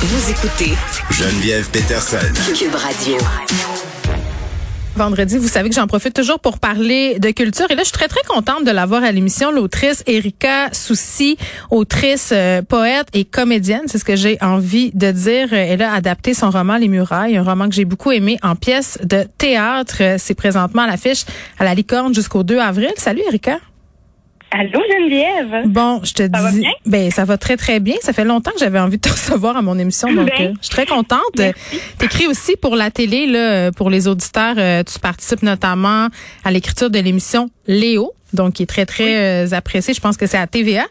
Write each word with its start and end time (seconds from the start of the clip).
Vous 0.00 0.30
écoutez 0.30 0.74
Geneviève 1.10 1.68
Peterson. 1.70 2.18
Cube 2.56 2.72
Radio. 2.72 3.16
Vendredi, 4.94 5.38
vous 5.38 5.48
savez 5.48 5.70
que 5.70 5.74
j'en 5.74 5.88
profite 5.88 6.14
toujours 6.14 6.38
pour 6.38 6.60
parler 6.60 7.18
de 7.18 7.30
culture. 7.32 7.66
Et 7.68 7.74
là, 7.74 7.80
je 7.80 7.86
suis 7.86 7.92
très, 7.92 8.06
très 8.06 8.22
contente 8.22 8.64
de 8.64 8.70
l'avoir 8.70 9.02
à 9.02 9.10
l'émission, 9.10 9.50
l'autrice 9.50 10.04
Erika 10.06 10.68
Soucy, 10.70 11.36
autrice, 11.70 12.30
euh, 12.30 12.62
poète 12.62 13.08
et 13.12 13.24
comédienne. 13.24 13.82
C'est 13.86 13.98
ce 13.98 14.04
que 14.04 14.14
j'ai 14.14 14.38
envie 14.40 14.92
de 14.94 15.10
dire. 15.10 15.52
Elle 15.52 15.82
a 15.82 15.92
adapté 15.92 16.32
son 16.32 16.50
roman 16.50 16.76
Les 16.76 16.86
Murailles, 16.86 17.36
un 17.36 17.42
roman 17.42 17.68
que 17.68 17.74
j'ai 17.74 17.84
beaucoup 17.84 18.12
aimé 18.12 18.38
en 18.44 18.54
pièce 18.54 19.00
de 19.02 19.26
théâtre. 19.36 20.00
C'est 20.18 20.34
présentement 20.34 20.82
à 20.82 20.86
l'affiche 20.86 21.24
à 21.58 21.64
la 21.64 21.74
Licorne 21.74 22.14
jusqu'au 22.14 22.44
2 22.44 22.56
avril. 22.60 22.92
Salut, 22.98 23.22
Erika. 23.26 23.58
Allô 24.50 24.80
Geneviève? 24.90 25.66
Bon, 25.68 26.00
je 26.04 26.14
te 26.14 26.22
Ça 26.22 26.42
va 26.42 26.50
dis, 26.50 26.60
bien? 26.60 26.70
ben 26.86 27.10
ça 27.10 27.24
va 27.26 27.36
très 27.36 27.56
très 27.58 27.80
bien. 27.80 27.96
Ça 28.00 28.12
fait 28.14 28.24
longtemps 28.24 28.50
que 28.52 28.58
j'avais 28.58 28.78
envie 28.78 28.96
de 28.96 29.02
te 29.02 29.08
recevoir 29.12 29.56
à 29.56 29.62
mon 29.62 29.78
émission, 29.78 30.12
donc 30.12 30.26
Ben, 30.38 30.46
euh, 30.48 30.52
je 30.60 30.66
suis 30.66 30.70
très 30.70 30.86
contente. 30.86 31.20
T'écris 31.98 32.26
aussi 32.26 32.56
pour 32.56 32.74
la 32.74 32.90
télé 32.90 33.26
là, 33.26 33.38
euh, 33.38 33.70
pour 33.72 33.90
les 33.90 34.08
auditeurs. 34.08 34.54
euh, 34.56 34.82
tu 34.84 34.98
participes 34.98 35.42
notamment 35.42 36.08
à 36.44 36.50
l'écriture 36.50 36.88
de 36.90 36.98
l'émission 36.98 37.50
Léo, 37.66 38.12
donc 38.32 38.54
qui 38.54 38.62
est 38.62 38.66
très 38.66 38.86
très 38.86 39.44
euh, 39.44 39.52
appréciée. 39.52 39.92
Je 39.92 40.00
pense 40.00 40.16
que 40.16 40.26
c'est 40.26 40.38
à 40.38 40.46
TVA. 40.46 40.86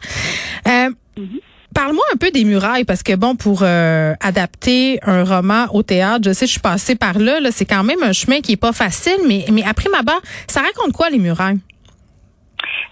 Euh, 0.68 0.90
Mm-hmm. 1.18 1.40
Parle-moi 1.74 2.04
un 2.14 2.16
peu 2.16 2.30
des 2.30 2.44
murailles 2.44 2.84
parce 2.84 3.02
que 3.02 3.12
bon 3.16 3.34
pour 3.34 3.62
euh, 3.64 4.14
adapter 4.20 5.00
un 5.02 5.24
roman 5.24 5.66
au 5.74 5.82
théâtre, 5.82 6.20
je 6.26 6.32
sais 6.32 6.46
je 6.46 6.52
suis 6.52 6.60
passée 6.60 6.94
par 6.94 7.18
là, 7.18 7.40
là 7.40 7.50
c'est 7.50 7.64
quand 7.64 7.82
même 7.82 8.00
un 8.04 8.12
chemin 8.12 8.40
qui 8.40 8.52
est 8.52 8.56
pas 8.56 8.72
facile 8.72 9.16
mais 9.26 9.44
mais 9.52 9.64
après 9.64 9.90
ma 9.90 10.02
barre, 10.02 10.22
ça 10.46 10.60
raconte 10.60 10.92
quoi 10.92 11.10
les 11.10 11.18
murailles? 11.18 11.58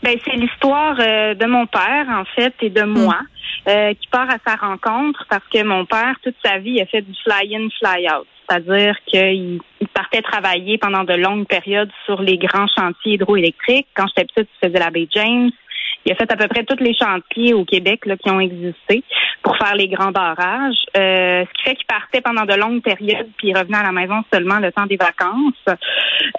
Ben 0.03 0.17
c'est 0.25 0.37
l'histoire 0.37 0.97
euh, 1.01 1.35
de 1.35 1.47
mon 1.47 1.67
père 1.67 2.07
en 2.09 2.25
fait 2.25 2.55
et 2.61 2.71
de 2.71 2.83
moi 2.83 3.19
euh, 3.69 3.95
qui 3.95 4.07
part 4.09 4.29
à 4.31 4.37
sa 4.47 4.57
rencontre 4.57 5.25
parce 5.29 5.47
que 5.53 5.63
mon 5.65 5.85
père 5.87 6.15
toute 6.23 6.37
sa 6.45 6.59
vie 6.59 6.81
a 6.81 6.87
fait 6.87 7.03
du 7.03 7.15
fly-in 7.25 7.69
fly-out, 7.79 8.27
c'est-à-dire 8.49 8.97
qu'il 9.07 9.61
il 9.81 9.89
partait 9.89 10.23
travailler 10.23 10.79
pendant 10.79 11.05
de 11.05 11.15
longues 11.15 11.47
périodes 11.47 11.91
sur 12.05 12.23
les 12.23 12.39
grands 12.39 12.69
chantiers 12.79 13.15
hydroélectriques. 13.15 13.89
Quand 13.95 14.07
j'étais 14.09 14.27
petite, 14.33 14.51
il 14.63 14.69
faisait 14.69 14.79
la 14.79 14.91
baie 14.91 15.09
James. 15.11 15.51
Il 16.05 16.13
a 16.13 16.15
fait 16.15 16.31
à 16.31 16.37
peu 16.37 16.47
près 16.47 16.65
tous 16.65 16.83
les 16.83 16.95
chantiers 16.95 17.55
au 17.55 17.65
Québec 17.65 18.07
là, 18.07 18.17
qui 18.17 18.31
ont 18.31 18.39
existé 18.39 19.03
pour 19.47 19.57
faire 19.59 19.77
les 19.77 19.87
grands 19.87 20.11
barrages. 20.11 20.75
Euh, 20.97 21.45
ce 21.45 21.53
qui 21.55 21.63
fait 21.63 21.77
qu'il 21.77 21.87
partait 21.87 22.21
pendant 22.21 22.45
de 22.45 22.55
longues 22.55 22.83
périodes, 22.83 23.29
puis 23.39 23.49
il 23.49 23.57
revenait 23.57 23.79
à 23.79 23.85
la 23.85 23.93
maison 23.93 24.25
seulement 24.33 24.59
le 24.59 24.73
temps 24.73 24.87
des 24.87 24.97
vacances. 24.97 25.79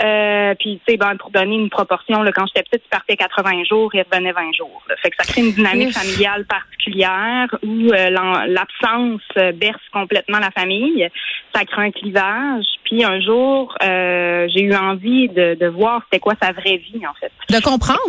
Euh, 0.04 0.54
puis, 0.60 0.82
tu 0.86 0.92
sais, 0.92 0.98
ben, 0.98 1.16
pour 1.16 1.30
donner 1.30 1.56
une 1.56 1.70
proportion, 1.70 2.22
là, 2.22 2.34
quand 2.34 2.46
j'étais 2.48 2.64
petite, 2.64 2.84
il 2.86 2.90
partait 2.90 3.16
80 3.16 3.64
jours 3.64 3.96
et 3.96 4.00
il 4.00 4.06
revenait 4.12 4.34
20 4.34 4.54
jours. 4.58 4.84
là. 4.90 4.96
Fait 5.02 5.10
que 5.10 5.16
ça 5.18 5.32
crée 5.32 5.42
une 5.42 5.54
dynamique 5.54 5.94
familiale 5.94 6.46
particulière 6.46 7.48
où 7.64 7.94
euh, 7.94 8.10
l'absence 8.48 9.22
berce 9.56 9.82
complètement 9.94 10.40
la 10.40 10.52
famille. 10.52 11.08
Ça 11.56 11.64
crée 11.64 11.84
un 11.84 11.92
clivage. 11.92 12.66
Puis 12.84 13.06
un 13.06 13.22
jour, 13.22 13.74
euh, 13.84 14.48
j'ai 14.54 14.64
eu 14.64 14.76
envie 14.76 15.30
de, 15.30 15.56
de 15.58 15.68
voir 15.68 16.02
c'était 16.06 16.20
quoi 16.20 16.34
sa 16.42 16.52
vraie 16.52 16.78
vie, 16.78 17.08
en 17.08 17.14
fait 17.14 17.32
De 17.50 17.64
comprendre. 17.64 18.00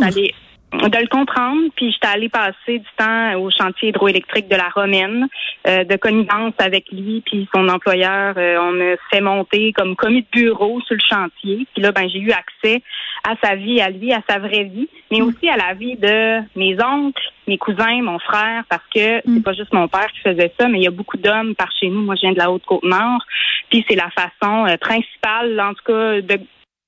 De 0.73 0.99
le 0.99 1.09
comprendre, 1.09 1.71
puis 1.77 1.91
j'étais 1.93 2.09
allée 2.09 2.29
passer 2.29 2.79
du 2.79 2.87
temps 2.97 3.35
au 3.41 3.51
chantier 3.51 3.89
hydroélectrique 3.89 4.49
de 4.49 4.57
la 4.57 4.69
Romaine, 4.69 5.27
euh, 5.67 5.83
de 5.85 5.97
connivence 5.97 6.53
avec 6.59 6.85
lui, 6.93 7.23
puis 7.25 7.49
son 7.55 7.69
employeur. 7.69 8.35
euh, 8.37 8.59
on 8.61 8.73
me 8.73 8.97
fait 9.11 9.21
monter 9.23 9.73
comme 9.73 9.97
commis 9.97 10.23
de 10.23 10.27
bureau 10.31 10.81
sur 10.83 10.95
le 10.95 11.01
chantier. 11.09 11.67
Puis 11.73 11.83
là, 11.83 11.91
ben 11.93 12.09
j'ai 12.09 12.19
eu 12.21 12.31
accès 12.33 12.83
à 13.27 13.35
sa 13.43 13.57
vie, 13.57 13.81
à 13.81 13.89
lui, 13.91 14.13
à 14.13 14.21
sa 14.29 14.39
vraie 14.39 14.65
vie, 14.65 14.89
mais 15.11 15.23
aussi 15.23 15.49
à 15.49 15.57
la 15.57 15.73
vie 15.75 15.97
de 15.97 16.41
mes 16.55 16.77
oncles, 16.83 17.23
mes 17.47 17.59
cousins, 17.59 18.03
mon 18.03 18.19
frère, 18.19 18.65
parce 18.69 18.85
que 18.95 19.19
Mm. 19.19 19.35
c'est 19.35 19.43
pas 19.45 19.55
juste 19.55 19.73
mon 19.73 19.89
père 19.89 20.09
qui 20.13 20.21
faisait 20.21 20.53
ça, 20.61 20.69
mais 20.69 20.79
il 20.79 20.85
y 20.85 20.89
a 20.89 20.91
beaucoup 20.93 21.17
d'hommes 21.17 21.55
par 21.55 21.71
chez 21.81 21.89
nous. 21.89 22.03
Moi, 22.03 22.15
je 22.15 22.21
viens 22.21 22.33
de 22.33 22.39
la 22.39 22.51
Haute-Côte-Nord, 22.53 23.25
puis 23.71 23.85
c'est 23.89 23.97
la 23.97 24.11
façon 24.11 24.67
euh, 24.67 24.77
principale, 24.77 25.59
en 25.61 25.73
tout 25.73 25.85
cas, 25.87 26.21
de 26.21 26.41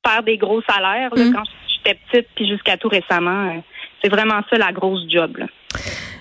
faire 0.07 0.23
des 0.23 0.37
gros 0.37 0.61
salaires 0.63 1.15
là, 1.15 1.25
Mm. 1.25 1.33
quand 1.35 1.43
j'étais 1.69 1.99
petite, 2.11 2.29
puis 2.35 2.47
jusqu'à 2.47 2.77
tout 2.77 2.89
récemment. 2.89 3.63
C'est 4.03 4.09
vraiment 4.09 4.41
ça 4.51 4.57
la 4.57 4.73
grosse 4.73 5.03
job. 5.09 5.37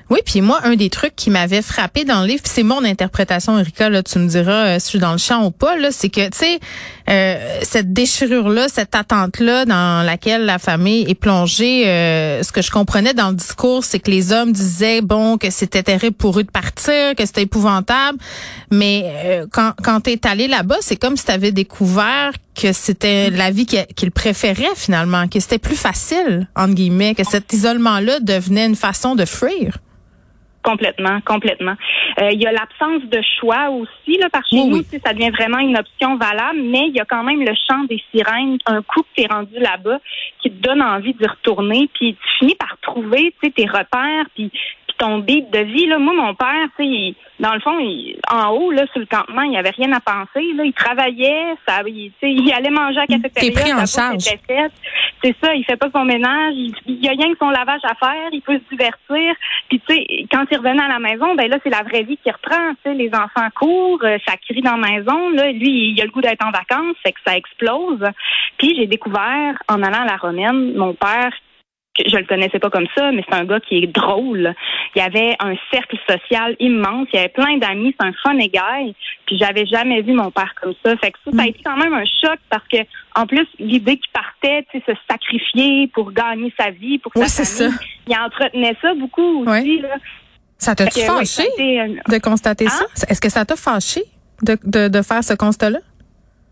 Oui, 0.09 0.19
puis 0.25 0.41
moi, 0.41 0.59
un 0.63 0.75
des 0.75 0.89
trucs 0.89 1.15
qui 1.15 1.29
m'avait 1.29 1.61
frappé 1.61 2.03
dans 2.03 2.21
le 2.21 2.27
livre, 2.27 2.41
c'est 2.45 2.63
mon 2.63 2.83
interprétation, 2.83 3.59
Erika, 3.59 3.89
là, 3.89 4.01
tu 4.01 4.17
me 4.17 4.27
diras 4.27 4.65
euh, 4.65 4.79
si 4.79 4.85
je 4.85 4.89
suis 4.89 4.99
dans 4.99 5.11
le 5.11 5.19
champ 5.19 5.45
ou 5.45 5.51
pas, 5.51 5.77
là, 5.77 5.91
c'est 5.91 6.09
que, 6.09 6.27
tu 6.29 6.37
sais, 6.37 6.59
euh, 7.09 7.59
cette 7.63 7.91
déchirure-là, 7.91 8.67
cette 8.69 8.93
attente-là 8.93 9.65
dans 9.65 10.05
laquelle 10.05 10.45
la 10.45 10.59
famille 10.59 11.09
est 11.09 11.15
plongée, 11.15 11.87
euh, 11.87 12.43
ce 12.43 12.51
que 12.51 12.61
je 12.61 12.69
comprenais 12.69 13.15
dans 13.15 13.29
le 13.29 13.35
discours, 13.35 13.83
c'est 13.83 13.99
que 13.99 14.11
les 14.11 14.31
hommes 14.31 14.51
disaient, 14.51 15.01
bon, 15.01 15.37
que 15.37 15.49
c'était 15.49 15.81
terrible 15.81 16.15
pour 16.15 16.39
eux 16.39 16.43
de 16.43 16.51
partir, 16.51 17.15
que 17.15 17.25
c'était 17.25 17.43
épouvantable, 17.43 18.19
mais 18.69 19.03
euh, 19.05 19.47
quand, 19.51 19.73
quand 19.83 20.01
tu 20.01 20.11
es 20.11 20.27
allé 20.27 20.47
là-bas, 20.47 20.77
c'est 20.81 20.97
comme 20.97 21.17
si 21.17 21.25
tu 21.25 21.31
avais 21.31 21.51
découvert 21.51 22.31
que 22.53 22.73
c'était 22.73 23.31
la 23.31 23.49
vie 23.49 23.65
qu'il 23.65 23.85
qu'il 23.95 24.11
préférait 24.11 24.75
finalement, 24.75 25.27
que 25.27 25.39
c'était 25.39 25.59
plus 25.59 25.77
facile, 25.77 26.47
entre 26.55 26.73
guillemets, 26.75 27.15
que 27.15 27.23
cet 27.23 27.53
isolement-là 27.53 28.19
devenait 28.19 28.65
une 28.65 28.75
façon 28.75 29.15
de 29.15 29.25
fuir. 29.25 29.77
Complètement, 30.61 31.21
complètement. 31.21 31.75
Euh, 32.21 32.31
Il 32.31 32.41
y 32.41 32.45
a 32.45 32.51
l'absence 32.51 33.03
de 33.09 33.21
choix 33.39 33.69
aussi 33.69 34.17
là, 34.17 34.29
par 34.29 34.45
chez 34.45 34.57
Oui, 34.57 34.67
nous, 34.69 34.77
oui. 34.77 34.83
tu 34.83 34.89
sais, 34.91 35.01
ça 35.03 35.13
devient 35.13 35.29
vraiment 35.29 35.59
une 35.59 35.77
option 35.77 36.17
valable, 36.17 36.59
mais 36.61 36.87
il 36.87 36.95
y 36.95 36.99
a 36.99 37.05
quand 37.05 37.23
même 37.23 37.39
le 37.39 37.53
chant 37.67 37.83
des 37.85 38.01
sirènes, 38.11 38.57
un 38.65 38.81
coup 38.81 39.01
que 39.03 39.07
tu 39.15 39.23
es 39.23 39.27
rendu 39.27 39.57
là-bas, 39.57 39.99
qui 40.41 40.51
te 40.51 40.61
donne 40.61 40.81
envie 40.81 41.13
d'y 41.13 41.25
retourner, 41.25 41.89
puis 41.93 42.15
tu 42.15 42.29
finis 42.39 42.55
par 42.55 42.77
trouver 42.81 43.33
tu 43.41 43.47
sais, 43.47 43.51
tes 43.51 43.67
repères, 43.67 44.25
puis 44.35 44.51
ton 44.99 45.19
beat 45.19 45.49
de 45.49 45.59
vie. 45.59 45.87
Là. 45.87 45.97
Moi, 45.97 46.13
mon 46.13 46.35
père, 46.35 46.67
il- 46.77 47.15
dans 47.39 47.53
le 47.53 47.59
fond, 47.61 47.79
il- 47.79 48.17
en 48.31 48.49
haut, 48.51 48.69
là, 48.71 48.85
sur 48.91 48.99
le 48.99 49.05
campement, 49.07 49.41
il 49.41 49.49
n'y 49.51 49.57
avait 49.57 49.71
rien 49.71 49.91
à 49.93 49.99
penser. 49.99 50.45
Là. 50.55 50.63
Il 50.65 50.73
travaillait, 50.73 51.55
ça, 51.67 51.81
il, 51.87 52.53
allait 52.53 52.69
manger 52.69 52.99
à 52.99 53.05
la 53.09 53.17
cafétéria. 53.17 53.49
T'es 53.49 53.61
pris 53.61 53.73
en 53.73 53.85
charge. 53.85 54.23
C'est 55.21 55.35
ça, 55.43 55.53
il 55.53 55.65
fait 55.65 55.75
pas 55.75 55.89
son 55.93 56.05
ménage, 56.05 56.53
il, 56.55 56.73
il 56.85 57.03
y 57.03 57.09
a 57.09 57.11
rien 57.11 57.31
que 57.33 57.37
son 57.39 57.49
lavage 57.49 57.81
à 57.83 57.95
faire, 57.95 58.29
il 58.31 58.41
peut 58.41 58.57
se 58.57 58.69
divertir. 58.69 59.35
Puis 59.67 59.81
tu 59.87 59.93
sais, 59.93 60.05
quand 60.31 60.45
il 60.49 60.57
revenait 60.57 60.83
à 60.83 60.87
la 60.87 60.99
maison, 60.99 61.35
ben 61.35 61.49
là 61.49 61.57
c'est 61.63 61.69
la 61.69 61.83
vraie 61.83 62.03
vie 62.03 62.17
qui 62.23 62.31
reprend. 62.31 62.69
Tu 62.85 62.91
sais, 62.91 62.93
les 62.93 63.09
enfants 63.13 63.49
courent, 63.59 63.99
euh, 64.03 64.17
ça 64.25 64.35
crie 64.37 64.61
dans 64.61 64.77
la 64.77 64.89
maison. 64.89 65.29
Là, 65.31 65.51
lui, 65.51 65.91
il 65.91 66.01
a 66.01 66.05
le 66.05 66.11
goût 66.11 66.21
d'être 66.21 66.45
en 66.45 66.51
vacances, 66.51 66.95
fait 67.03 67.11
que 67.11 67.19
ça 67.25 67.35
explose. 67.35 68.03
Puis 68.57 68.75
j'ai 68.77 68.87
découvert 68.87 69.55
en 69.67 69.81
allant 69.83 70.03
à 70.03 70.05
la 70.05 70.17
Romaine, 70.17 70.73
mon 70.75 70.93
père 70.93 71.31
je 71.97 72.15
le 72.15 72.25
connaissais 72.25 72.59
pas 72.59 72.69
comme 72.69 72.87
ça, 72.95 73.11
mais 73.11 73.23
c'est 73.27 73.35
un 73.35 73.43
gars 73.45 73.59
qui 73.59 73.77
est 73.83 73.87
drôle. 73.87 74.53
Il 74.95 74.99
y 74.99 75.01
avait 75.01 75.35
un 75.39 75.53
cercle 75.73 75.97
social 76.09 76.55
immense, 76.59 77.07
il 77.11 77.17
y 77.17 77.19
avait 77.19 77.29
plein 77.29 77.57
d'amis, 77.57 77.93
c'est 77.99 78.07
un 78.07 78.13
fun 78.23 78.35
guy. 78.37 78.95
Puis 79.25 79.37
j'avais 79.37 79.65
jamais 79.65 80.01
vu 80.01 80.13
mon 80.13 80.31
père 80.31 80.53
comme 80.61 80.73
ça. 80.85 80.95
Fait 80.97 81.11
que 81.11 81.17
ça, 81.25 81.31
ça 81.35 81.43
a 81.43 81.47
été 81.47 81.59
quand 81.63 81.77
même 81.77 81.93
un 81.93 82.05
choc 82.05 82.39
parce 82.49 82.63
que 82.71 82.77
en 83.15 83.25
plus 83.27 83.45
l'idée 83.59 83.97
qu'il 83.97 84.11
partait, 84.11 84.65
tu 84.71 84.79
sais, 84.79 84.85
se 84.93 84.97
sacrifier 85.09 85.87
pour 85.87 86.11
gagner 86.13 86.53
sa 86.57 86.69
vie, 86.69 86.99
pour 86.99 87.11
Oui, 87.15 87.27
sa 87.27 87.43
famille, 87.43 87.77
il 88.07 88.15
entretenait 88.17 88.75
ça 88.81 88.93
beaucoup 88.93 89.41
aussi. 89.43 89.49
Ouais. 89.77 89.81
Là. 89.81 89.95
Ça 90.57 90.75
t'a 90.75 90.85
ouais, 90.85 90.91
fâché 90.91 91.43
ça 91.43 92.13
de 92.15 92.21
constater 92.21 92.65
Hein? 92.65 92.85
ça? 92.93 93.07
Est-ce 93.09 93.21
que 93.21 93.29
ça 93.29 93.45
t'a 93.45 93.55
fâché 93.55 94.01
de, 94.41 94.57
de, 94.63 94.87
de 94.87 95.01
faire 95.01 95.23
ce 95.23 95.33
constat-là? 95.33 95.79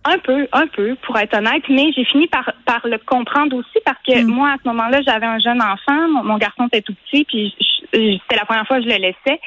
Un 0.10 0.20
peu, 0.20 0.48
un 0.54 0.68
peu, 0.68 0.96
pour 1.06 1.18
être 1.18 1.36
honnête, 1.38 1.64
mais 1.70 1.92
j'ai 1.96 2.06
fini 2.06 2.28
par, 2.28 2.52
par 2.66 2.82
le 2.86 2.98
comprendre 2.98 3.56
aussi 3.58 3.78
parce 3.86 3.98
que 4.08 4.24
Mm. 4.24 4.28
moi, 4.28 4.50
à 4.52 4.56
ce 4.64 4.68
moment-là, 4.70 5.02
j'avais 5.06 5.26
un 5.26 5.40
jeune 5.40 5.62
enfant, 5.62 6.08
mon, 6.10 6.24
mon 6.24 6.38
garçon 6.38 6.68
était 6.68 6.82
tout 6.82 6.96
petit, 7.06 7.26
puis 7.26 7.56
c'était 7.92 8.36
la 8.36 8.46
première 8.46 8.66
fois 8.68 8.78
que 8.78 8.84
je 8.84 8.90
le 8.90 8.96
laissais. 8.96 9.40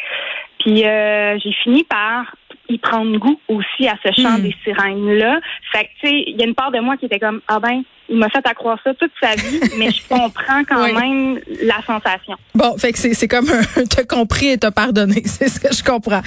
Puis 0.58 0.84
euh, 0.86 1.38
j'ai 1.38 1.52
fini 1.64 1.84
par 1.84 2.34
y 2.70 2.78
prendre 2.78 3.16
goût 3.18 3.38
aussi 3.48 3.88
à 3.88 3.96
ce 4.04 4.22
chant 4.22 4.38
Mm. 4.38 4.42
des 4.42 4.54
sirènes-là. 4.64 5.40
Fait 5.72 5.84
que, 5.84 5.88
tu 6.00 6.06
sais, 6.08 6.24
il 6.28 6.36
y 6.38 6.42
a 6.42 6.46
une 6.46 6.54
part 6.54 6.70
de 6.70 6.78
moi 6.80 6.96
qui 6.96 7.06
était 7.06 7.18
comme, 7.18 7.40
ah 7.48 7.58
ben, 7.60 7.82
il 8.08 8.16
m'a 8.16 8.28
fait 8.28 8.44
accroire 8.46 8.78
ça 8.82 8.92
toute 8.94 9.10
sa 9.22 9.34
vie, 9.34 9.60
mais 9.78 9.90
je 9.90 10.02
comprends 10.08 10.62
quand 10.68 10.82
Oui. 10.84 10.92
même 10.92 11.40
la 11.62 11.80
sensation. 11.86 12.36
Bon, 12.54 12.76
fait 12.78 12.92
que 12.92 12.98
c'est, 12.98 13.28
comme 13.28 13.48
un 13.50 13.84
t'as 13.96 14.04
compris 14.04 14.48
et 14.48 14.58
t'as 14.58 14.70
pardonné, 14.70 15.22
c'est 15.24 15.48
ce 15.48 15.60
que 15.60 15.72
je 15.74 15.82
comprends. 15.84 16.22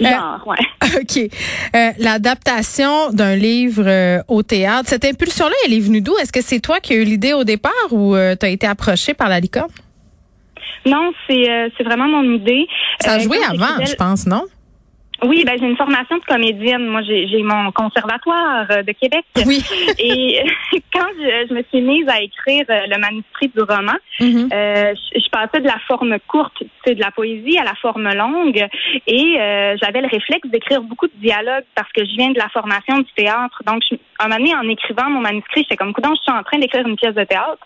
Euh, 0.00 0.04
Genre, 0.04 0.46
ouais. 0.46 1.00
OK. 1.00 1.30
Euh, 1.74 1.90
l'adaptation 1.98 3.10
d'un 3.12 3.34
livre 3.36 3.84
euh, 3.86 4.22
au 4.28 4.42
théâtre, 4.42 4.88
cette 4.88 5.04
impulsion-là, 5.04 5.54
elle 5.66 5.72
est 5.74 5.80
venue 5.80 6.00
d'où? 6.00 6.16
Est-ce 6.18 6.32
que 6.32 6.42
c'est 6.42 6.60
toi 6.60 6.80
qui 6.80 6.92
as 6.92 6.96
eu 6.96 7.04
l'idée 7.04 7.32
au 7.32 7.44
départ 7.44 7.72
ou 7.90 8.14
t'as 8.38 8.48
été 8.48 8.66
approché 8.66 9.14
par 9.14 9.28
la 9.28 9.40
licorne? 9.40 9.70
Non, 10.86 11.10
c'est 11.28 11.82
vraiment 11.84 12.08
mon 12.08 12.22
idée. 12.34 12.66
Ça 13.00 13.14
a 13.14 13.18
joué 13.18 13.36
avant, 13.44 13.84
je 13.84 13.94
pense, 13.94 14.26
non? 14.26 14.44
Oui, 15.24 15.44
ben 15.44 15.56
j'ai 15.58 15.66
une 15.66 15.76
formation 15.76 16.16
de 16.16 16.24
comédienne. 16.24 16.86
Moi, 16.86 17.02
j'ai 17.02 17.42
mon 17.42 17.72
conservatoire 17.72 18.66
euh, 18.70 18.82
de 18.82 18.92
Québec. 18.92 19.24
Oui. 19.46 19.62
Et 19.98 20.40
quand 20.92 21.06
je, 21.18 21.46
je 21.48 21.54
me 21.54 21.62
suis 21.64 21.80
mise 21.80 22.08
à 22.08 22.20
écrire 22.20 22.64
euh, 22.70 22.80
le 22.88 22.98
manuscrit 22.98 23.48
du 23.48 23.60
roman, 23.62 23.94
Mhm. 24.20 24.48
euh, 24.52 24.94
je, 25.14 25.20
je 25.20 25.28
passais 25.30 25.60
de 25.60 25.66
la 25.66 25.78
forme 25.86 26.16
courte, 26.26 26.62
sais, 26.84 26.94
de 26.96 27.00
la 27.00 27.10
poésie, 27.12 27.56
à 27.58 27.64
la 27.64 27.74
forme 27.74 28.08
longue. 28.12 28.66
Et 29.06 29.36
euh, 29.40 29.76
j'avais 29.80 30.00
le 30.00 30.08
réflexe 30.08 30.48
d'écrire 30.48 30.82
beaucoup 30.82 31.06
de 31.06 31.12
dialogues 31.16 31.64
parce 31.74 31.90
que 31.92 32.04
je 32.04 32.10
viens 32.16 32.30
de 32.30 32.38
la 32.38 32.48
formation 32.48 32.98
du 32.98 33.12
théâtre. 33.16 33.62
Donc, 33.66 33.82
je, 33.88 33.96
un 34.20 34.28
moment 34.28 34.38
donné, 34.38 34.54
en 34.54 34.68
écrivant 34.68 35.08
mon 35.10 35.20
manuscrit, 35.20 35.62
j'étais 35.62 35.76
comme, 35.76 35.92
je 35.96 36.22
suis 36.22 36.32
en 36.32 36.42
train 36.42 36.58
d'écrire 36.58 36.86
une 36.86 36.96
pièce 36.96 37.14
de 37.14 37.24
théâtre. 37.24 37.58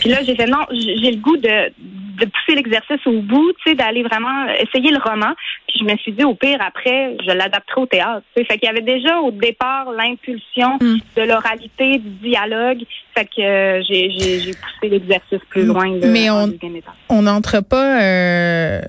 Puis 0.00 0.08
là, 0.10 0.18
j'ai 0.24 0.34
fait, 0.34 0.46
non, 0.46 0.66
j'ai 0.70 1.10
le 1.12 1.18
goût 1.20 1.36
de 1.36 1.72
de 2.18 2.26
pousser 2.26 2.56
l'exercice 2.56 3.06
au 3.06 3.20
bout, 3.20 3.52
tu 3.64 3.70
sais, 3.70 3.74
d'aller 3.74 4.02
vraiment 4.02 4.46
essayer 4.54 4.90
le 4.90 4.98
roman. 4.98 5.32
Puis 5.68 5.80
je 5.80 5.84
me 5.84 5.96
suis 5.98 6.12
dit, 6.12 6.24
au 6.24 6.34
pire, 6.34 6.58
après, 6.60 7.16
je 7.26 7.32
l'adapterai 7.32 7.80
au 7.80 7.86
théâtre. 7.86 8.22
Tu 8.34 8.42
sais. 8.42 8.48
Fait 8.48 8.58
qu'il 8.58 8.66
y 8.66 8.70
avait 8.70 8.82
déjà 8.82 9.18
au 9.20 9.30
départ 9.30 9.90
l'impulsion 9.92 10.76
mm. 10.80 10.98
de 11.16 11.22
l'oralité, 11.22 11.98
du 11.98 12.30
dialogue. 12.30 12.84
Fait 13.14 13.24
que 13.24 13.40
euh, 13.40 13.82
j'ai, 13.88 14.10
j'ai, 14.10 14.52
poussé 14.52 14.88
l'exercice 14.88 15.40
plus 15.48 15.64
loin. 15.64 15.98
Mais 16.02 16.28
on 16.30 17.22
n'entre 17.22 17.60
pas... 17.60 18.02
Euh 18.02 18.80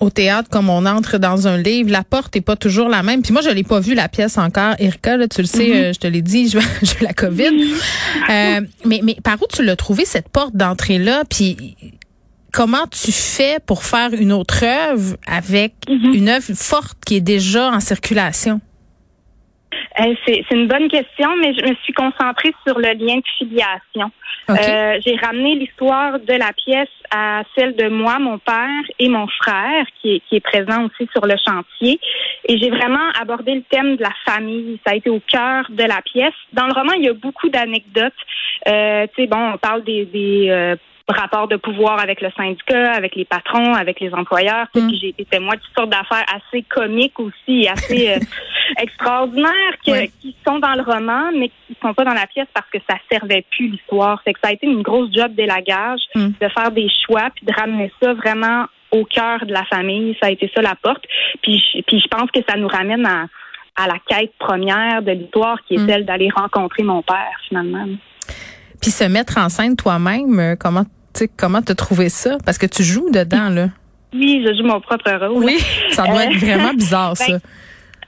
au 0.00 0.10
théâtre 0.10 0.48
comme 0.50 0.68
on 0.68 0.84
entre 0.86 1.18
dans 1.18 1.48
un 1.48 1.56
livre, 1.56 1.90
la 1.90 2.04
porte 2.04 2.36
est 2.36 2.40
pas 2.40 2.56
toujours 2.56 2.88
la 2.88 3.02
même. 3.02 3.22
Puis 3.22 3.32
moi, 3.32 3.42
je 3.42 3.50
l'ai 3.50 3.64
pas 3.64 3.80
vu 3.80 3.94
la 3.94 4.08
pièce 4.08 4.38
encore, 4.38 4.74
Erika, 4.78 5.16
là, 5.16 5.28
tu 5.28 5.40
le 5.40 5.46
sais, 5.46 5.68
mm-hmm. 5.68 5.84
euh, 5.84 5.92
je 5.92 5.98
te 5.98 6.06
l'ai 6.06 6.22
dit, 6.22 6.48
je 6.48 6.58
j'ai 6.82 7.04
la 7.04 7.12
COVID. 7.12 7.74
Euh, 8.30 8.60
mais, 8.84 9.00
mais 9.02 9.16
par 9.22 9.40
où 9.40 9.46
tu 9.52 9.64
l'as 9.64 9.76
trouvé 9.76 10.04
cette 10.04 10.28
porte 10.28 10.54
d'entrée 10.54 10.98
là 10.98 11.24
Puis 11.28 11.76
comment 12.56 12.86
tu 12.86 13.12
fais 13.12 13.58
pour 13.66 13.82
faire 13.84 14.10
une 14.18 14.32
autre 14.32 14.64
œuvre 14.64 15.16
avec 15.26 15.72
mm-hmm. 15.86 16.16
une 16.16 16.28
œuvre 16.30 16.54
forte 16.54 16.96
qui 17.04 17.16
est 17.16 17.20
déjà 17.20 17.68
en 17.68 17.80
circulation? 17.80 18.60
Euh, 20.00 20.14
c'est 20.26 20.44
une 20.50 20.66
bonne 20.66 20.88
question, 20.88 21.28
mais 21.40 21.52
je 21.54 21.62
me 21.68 21.74
suis 21.84 21.92
concentrée 21.92 22.54
sur 22.66 22.78
le 22.78 22.92
lien 22.94 23.16
de 23.16 23.28
filiation. 23.38 24.10
Euh, 24.48 24.98
j'ai 25.04 25.16
ramené 25.16 25.56
l'histoire 25.56 26.20
de 26.20 26.32
la 26.32 26.52
pièce 26.52 26.88
à 27.10 27.42
celle 27.56 27.74
de 27.74 27.88
moi, 27.88 28.18
mon 28.18 28.38
père 28.38 28.84
et 28.98 29.08
mon 29.08 29.26
frère, 29.26 29.84
qui 30.00 30.16
est, 30.16 30.20
qui 30.28 30.36
est 30.36 30.40
présent 30.40 30.84
aussi 30.84 31.08
sur 31.12 31.26
le 31.26 31.34
chantier. 31.44 31.98
Et 32.48 32.56
j'ai 32.58 32.70
vraiment 32.70 33.08
abordé 33.20 33.54
le 33.54 33.62
thème 33.62 33.96
de 33.96 34.02
la 34.02 34.14
famille. 34.24 34.78
Ça 34.86 34.92
a 34.92 34.96
été 34.96 35.10
au 35.10 35.20
cœur 35.20 35.66
de 35.68 35.82
la 35.82 36.00
pièce. 36.02 36.34
Dans 36.52 36.66
le 36.66 36.72
roman, 36.72 36.92
il 36.92 37.04
y 37.04 37.08
a 37.08 37.12
beaucoup 37.12 37.48
d'anecdotes. 37.48 38.12
Euh, 38.68 39.06
tu 39.14 39.22
sais, 39.22 39.26
bon, 39.26 39.54
on 39.54 39.58
parle 39.58 39.82
des, 39.82 40.04
des 40.04 40.46
euh, 40.48 40.76
rapport 41.14 41.46
de 41.46 41.56
pouvoir 41.56 42.00
avec 42.00 42.20
le 42.20 42.30
syndicat, 42.36 42.92
avec 42.92 43.14
les 43.14 43.24
patrons, 43.24 43.74
avec 43.74 44.00
les 44.00 44.12
employeurs. 44.12 44.66
Mm. 44.74 44.88
Puis 44.88 44.98
j'ai 45.00 45.08
été 45.10 45.24
témoin 45.24 45.54
de 45.54 45.60
toutes 45.60 45.76
sortes 45.76 45.90
d'affaires 45.90 46.24
assez 46.34 46.62
comiques 46.62 47.18
aussi, 47.20 47.68
assez 47.68 48.10
euh, 48.10 48.18
extraordinaires 48.78 49.52
qui 49.84 50.36
sont 50.46 50.58
dans 50.58 50.74
le 50.74 50.82
roman, 50.82 51.30
mais 51.32 51.48
qui 51.48 51.76
sont 51.80 51.94
pas 51.94 52.04
dans 52.04 52.14
la 52.14 52.26
pièce 52.26 52.48
parce 52.52 52.68
que 52.70 52.78
ça 52.88 52.96
servait 53.10 53.44
plus 53.50 53.68
l'histoire. 53.68 54.20
C'est 54.26 54.32
que 54.32 54.40
ça 54.42 54.50
a 54.50 54.52
été 54.52 54.66
une 54.66 54.82
grosse 54.82 55.12
job 55.12 55.32
d'élagage 55.34 56.00
mm. 56.14 56.28
de 56.40 56.48
faire 56.48 56.72
des 56.72 56.88
choix 57.06 57.30
puis 57.34 57.46
de 57.46 57.52
ramener 57.52 57.92
ça 58.02 58.12
vraiment 58.14 58.66
au 58.90 59.04
cœur 59.04 59.46
de 59.46 59.52
la 59.52 59.64
famille. 59.64 60.16
Ça 60.20 60.28
a 60.28 60.30
été 60.30 60.50
ça 60.54 60.62
la 60.62 60.74
porte. 60.74 61.04
Puis, 61.42 61.62
puis 61.86 62.00
je 62.00 62.08
pense 62.08 62.30
que 62.32 62.40
ça 62.48 62.56
nous 62.56 62.68
ramène 62.68 63.06
à, 63.06 63.26
à 63.76 63.86
la 63.86 63.98
quête 64.08 64.32
première 64.38 65.02
de 65.02 65.12
l'histoire 65.12 65.58
qui 65.68 65.74
est 65.74 65.78
mm. 65.78 65.88
celle 65.88 66.04
d'aller 66.04 66.30
rencontrer 66.34 66.82
mon 66.82 67.02
père 67.02 67.40
finalement. 67.48 67.86
Puis 68.80 68.90
se 68.90 69.04
mettre 69.04 69.38
en 69.38 69.48
scène 69.48 69.76
toi-même, 69.76 70.38
euh, 70.38 70.56
comment 71.24 71.28
comment 71.36 71.62
t'as 71.62 71.74
trouvé 71.74 72.08
ça? 72.08 72.38
Parce 72.44 72.58
que 72.58 72.66
tu 72.66 72.82
joues 72.82 73.10
dedans, 73.10 73.48
là. 73.48 73.68
Oui, 74.12 74.44
je 74.46 74.54
joue 74.56 74.66
mon 74.66 74.80
propre 74.80 75.10
rôle. 75.26 75.44
Oui, 75.44 75.58
ça 75.90 76.04
doit 76.04 76.24
être 76.24 76.34
euh, 76.34 76.38
vraiment 76.38 76.74
bizarre, 76.74 77.16
ça. 77.16 77.38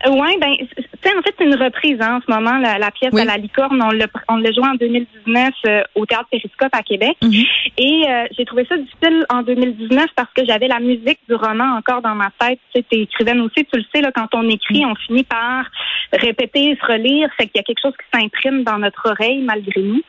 Oui, 0.06 0.36
ben, 0.40 0.52
en 0.52 1.22
fait, 1.22 1.34
c'est 1.38 1.44
une 1.44 1.56
reprise 1.56 1.96
hein, 2.00 2.18
en 2.18 2.20
ce 2.20 2.32
moment, 2.32 2.58
la, 2.58 2.90
pièce 2.90 3.14
à 3.14 3.24
la 3.24 3.36
licorne. 3.36 3.82
On 3.82 3.90
l'a, 3.90 4.06
on 4.28 4.36
l'a 4.36 4.52
joué 4.52 4.64
en 4.64 4.74
2019 4.74 5.52
euh, 5.66 5.82
au 5.94 6.06
Théâtre 6.06 6.28
Périscope 6.30 6.72
à 6.72 6.82
Québec. 6.82 7.16
Mhm. 7.22 7.44
Et 7.78 8.04
euh, 8.08 8.24
j'ai 8.36 8.44
trouvé 8.44 8.66
ça 8.68 8.76
difficile 8.76 9.24
en 9.28 9.42
2019 9.42 10.06
parce 10.14 10.32
que 10.34 10.44
j'avais 10.46 10.68
la 10.68 10.80
musique 10.80 11.18
du 11.28 11.34
roman 11.34 11.76
encore 11.76 12.02
dans 12.02 12.14
ma 12.14 12.30
tête. 12.38 12.60
Tu 12.74 12.80
sais, 12.80 13.00
écrivaine 13.00 13.40
aussi, 13.40 13.64
tu 13.64 13.78
le 13.78 13.84
sais, 13.92 14.00
là, 14.00 14.12
quand 14.14 14.28
on 14.34 14.48
écrit, 14.48 14.84
on 14.84 14.94
finit 14.94 15.24
par 15.24 15.64
répéter, 16.12 16.76
se 16.80 16.86
relire. 16.86 17.28
Fait 17.36 17.46
qu'il 17.46 17.56
y 17.56 17.60
a 17.60 17.64
quelque 17.64 17.82
chose 17.82 17.94
qui 17.94 18.18
s'imprime 18.18 18.62
dans 18.62 18.78
notre 18.78 19.10
oreille 19.10 19.42
malgré 19.42 19.80
nous. 19.80 20.02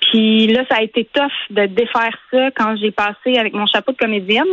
Puis 0.00 0.46
là, 0.46 0.64
ça 0.70 0.76
a 0.78 0.82
été 0.82 1.08
tough 1.12 1.32
de 1.50 1.66
défaire 1.66 2.16
ça 2.30 2.50
quand 2.52 2.76
j'ai 2.76 2.90
passé 2.90 3.36
avec 3.38 3.52
mon 3.52 3.66
chapeau 3.66 3.92
de 3.92 3.96
comédienne. 3.96 4.44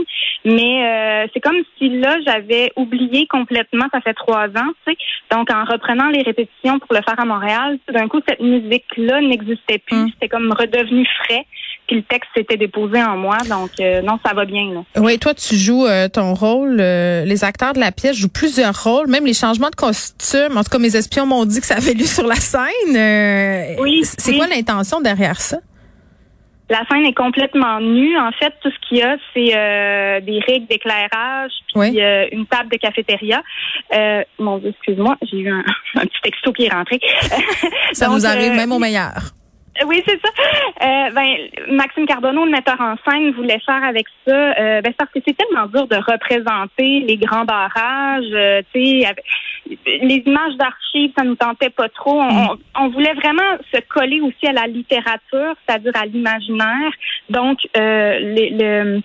Mais 0.43 0.85
euh, 0.85 1.27
c'est 1.33 1.39
comme 1.39 1.61
si 1.77 1.89
là, 1.89 2.17
j'avais 2.25 2.71
oublié 2.75 3.27
complètement, 3.27 3.85
ça 3.93 4.01
fait 4.01 4.13
trois 4.13 4.47
ans, 4.47 4.70
tu 4.85 4.91
sais. 4.91 4.97
Donc, 5.31 5.49
en 5.51 5.63
reprenant 5.65 6.09
les 6.09 6.21
répétitions 6.21 6.79
pour 6.79 6.93
le 6.95 7.01
faire 7.01 7.19
à 7.19 7.25
Montréal, 7.25 7.77
d'un 7.91 8.07
coup, 8.07 8.19
cette 8.27 8.39
musique-là 8.39 9.21
n'existait 9.21 9.79
plus. 9.79 9.97
Mm. 9.97 10.09
C'était 10.13 10.29
comme 10.29 10.51
redevenu 10.51 11.05
frais. 11.23 11.45
Puis 11.87 11.97
le 11.97 12.03
texte 12.03 12.29
s'était 12.35 12.57
déposé 12.57 13.01
en 13.03 13.17
moi. 13.17 13.37
Donc, 13.49 13.71
euh, 13.79 14.01
non, 14.01 14.17
ça 14.25 14.33
va 14.33 14.45
bien. 14.45 14.71
Là. 14.73 14.83
Oui, 14.97 15.19
toi, 15.19 15.33
tu 15.33 15.55
joues 15.55 15.85
euh, 15.85 16.07
ton 16.07 16.33
rôle. 16.33 16.77
les 16.77 17.43
acteurs 17.43 17.73
de 17.73 17.79
la 17.79 17.91
pièce 17.91 18.15
jouent 18.15 18.29
plusieurs 18.29 18.83
rôles, 18.83 19.07
même 19.07 19.25
les 19.25 19.33
changements 19.33 19.69
de 19.69 19.75
costume. 19.75 20.57
En 20.57 20.63
tout 20.63 20.69
cas, 20.69 20.79
mes 20.79 20.95
espions 20.95 21.25
m'ont 21.25 21.45
dit 21.45 21.59
que 21.59 21.65
ça 21.65 21.75
avait 21.75 21.93
lu 21.93 22.05
sur 22.05 22.27
la 22.27 22.35
scène. 22.35 23.77
oui. 23.79 24.01
C'est 24.03 24.35
quoi 24.37 24.47
l'intention 24.47 25.01
derrière 25.01 25.39
ça? 25.41 25.57
La 26.71 26.85
scène 26.89 27.05
est 27.05 27.13
complètement 27.13 27.81
nue. 27.81 28.17
En 28.17 28.31
fait, 28.31 28.53
tout 28.61 28.71
ce 28.71 28.87
qu'il 28.87 28.99
y 28.99 29.01
a, 29.01 29.17
c'est 29.33 29.53
euh, 29.53 30.21
des 30.21 30.39
règles 30.39 30.67
d'éclairage, 30.67 31.51
puis 31.73 32.01
euh, 32.01 32.27
une 32.31 32.45
table 32.45 32.69
de 32.71 32.77
cafétéria. 32.77 33.43
Euh, 33.93 34.23
mon 34.39 34.57
Dieu, 34.57 34.69
excuse-moi, 34.69 35.17
j'ai 35.21 35.39
eu 35.39 35.51
un, 35.51 35.63
petit 35.95 36.21
texto 36.23 36.53
qui 36.53 36.67
est 36.67 36.73
rentré. 36.73 37.01
ça 37.91 38.07
nous 38.07 38.25
arrive 38.25 38.53
même 38.53 38.71
au 38.71 38.79
meilleur. 38.79 39.33
Oui, 39.85 40.01
c'est 40.05 40.19
ça. 40.21 40.29
Euh, 40.83 41.09
ben, 41.11 41.75
Maxime 41.75 42.05
Cardonneau, 42.05 42.45
le 42.45 42.51
metteur 42.51 42.79
en 42.79 42.95
scène, 43.05 43.31
voulait 43.31 43.59
faire 43.65 43.83
avec 43.83 44.05
ça. 44.25 44.33
Euh, 44.33 44.81
ben, 44.81 44.93
parce 44.97 45.11
que 45.11 45.19
c'est 45.25 45.35
tellement 45.35 45.65
dur 45.67 45.87
de 45.87 45.95
représenter 45.95 47.01
les 47.01 47.17
grands 47.17 47.45
barrages. 47.45 48.23
Euh, 48.33 48.61
tu 48.73 49.01
sais, 49.01 49.15
les 49.85 50.23
images 50.25 50.55
d'archives, 50.57 51.11
ça 51.17 51.23
nous 51.23 51.35
tentait 51.35 51.69
pas 51.69 51.89
trop. 51.89 52.21
On, 52.21 52.57
on, 52.79 52.89
voulait 52.89 53.13
vraiment 53.13 53.57
se 53.73 53.79
coller 53.89 54.21
aussi 54.21 54.47
à 54.47 54.53
la 54.53 54.67
littérature, 54.67 55.55
c'est-à-dire 55.65 55.93
à, 55.95 56.05
l'imaginaire. 56.05 56.91
Donc, 57.29 57.59
euh, 57.77 58.17
le 58.21 59.01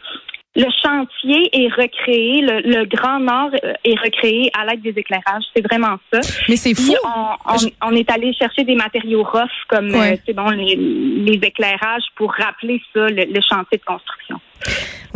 le 0.56 0.66
chantier 0.82 1.50
est 1.52 1.68
recréé, 1.68 2.40
le, 2.40 2.84
grand 2.86 3.20
nord 3.20 3.50
est 3.84 3.98
recréé 4.00 4.50
à 4.58 4.64
l'aide 4.64 4.80
des 4.80 4.94
éclairages. 4.96 5.44
C'est 5.54 5.62
vraiment 5.62 5.96
ça. 6.10 6.20
Mais 6.48 6.56
c'est 6.56 6.74
fou. 6.74 6.94
On, 7.82 7.94
est 7.94 8.10
allé 8.10 8.32
chercher 8.32 8.64
des 8.64 8.74
matériaux 8.74 9.22
rough 9.22 9.50
comme 9.68 9.94
euh, 9.94 10.16
c'est 10.26 10.32
bon 10.32 10.48
les, 10.50 11.38
éclairages 11.42 12.04
pour 12.16 12.32
rappeler 12.32 12.80
ça, 12.94 13.06
le, 13.06 13.40
chantier 13.46 13.78
de 13.78 13.84
construction. 13.84 14.40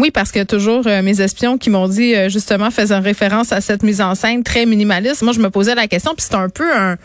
Oui, 0.00 0.10
parce 0.10 0.32
que 0.32 0.42
toujours 0.44 0.86
euh, 0.86 1.02
mes 1.02 1.20
espions 1.20 1.58
qui 1.58 1.68
m'ont 1.68 1.86
dit 1.86 2.14
euh, 2.14 2.30
justement 2.30 2.70
faisant 2.70 3.02
référence 3.02 3.52
à 3.52 3.60
cette 3.60 3.82
mise 3.82 4.00
en 4.00 4.14
scène 4.14 4.42
très 4.42 4.64
minimaliste. 4.64 5.20
Moi, 5.20 5.34
je 5.34 5.40
me 5.40 5.50
posais 5.50 5.74
la 5.74 5.88
question, 5.88 6.14
puis 6.16 6.24
c'est 6.26 6.36
un 6.36 6.48
peu 6.48 6.74
un 6.74 6.96